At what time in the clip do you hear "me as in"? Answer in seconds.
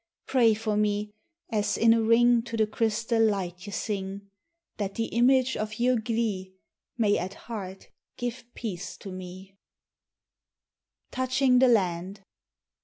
0.75-1.93